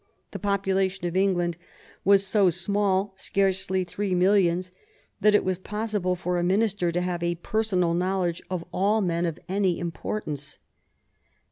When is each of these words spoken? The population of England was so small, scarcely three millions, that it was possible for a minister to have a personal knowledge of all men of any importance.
The 0.31 0.39
population 0.39 1.05
of 1.05 1.15
England 1.15 1.57
was 2.03 2.25
so 2.25 2.49
small, 2.49 3.13
scarcely 3.17 3.83
three 3.83 4.15
millions, 4.15 4.71
that 5.19 5.35
it 5.35 5.43
was 5.43 5.59
possible 5.59 6.15
for 6.15 6.39
a 6.39 6.43
minister 6.43 6.91
to 6.91 7.01
have 7.01 7.21
a 7.21 7.35
personal 7.35 7.93
knowledge 7.93 8.41
of 8.49 8.65
all 8.73 9.01
men 9.01 9.27
of 9.27 9.37
any 9.47 9.77
importance. 9.79 10.57